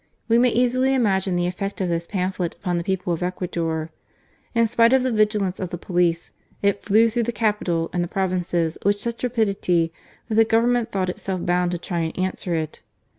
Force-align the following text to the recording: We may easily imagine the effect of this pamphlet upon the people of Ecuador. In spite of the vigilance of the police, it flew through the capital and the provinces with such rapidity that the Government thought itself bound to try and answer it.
We 0.27 0.39
may 0.39 0.49
easily 0.49 0.95
imagine 0.95 1.35
the 1.35 1.45
effect 1.45 1.79
of 1.79 1.87
this 1.87 2.07
pamphlet 2.07 2.55
upon 2.55 2.79
the 2.79 2.83
people 2.83 3.13
of 3.13 3.21
Ecuador. 3.21 3.91
In 4.55 4.65
spite 4.65 4.93
of 4.93 5.03
the 5.03 5.11
vigilance 5.11 5.59
of 5.59 5.69
the 5.69 5.77
police, 5.77 6.31
it 6.63 6.81
flew 6.81 7.07
through 7.11 7.21
the 7.29 7.31
capital 7.31 7.87
and 7.93 8.03
the 8.03 8.07
provinces 8.07 8.79
with 8.83 8.97
such 8.99 9.23
rapidity 9.23 9.93
that 10.27 10.33
the 10.33 10.43
Government 10.43 10.91
thought 10.91 11.11
itself 11.11 11.45
bound 11.45 11.69
to 11.69 11.77
try 11.77 11.99
and 11.99 12.17
answer 12.17 12.55
it. 12.55 12.81